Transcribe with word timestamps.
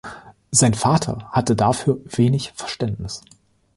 Sein 0.49 0.73
Vater 0.73 1.29
hatte 1.31 1.55
dafür 1.55 1.99
wenig 2.05 2.53
Verständnis. 2.55 3.21